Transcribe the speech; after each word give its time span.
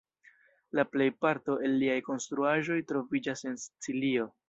La 0.79 0.85
plejparto 0.93 1.59
el 1.69 1.77
liaj 1.83 1.99
konstruaĵoj 2.09 2.81
troviĝas 2.93 3.49
en 3.53 3.65
Sicilio. 3.67 4.31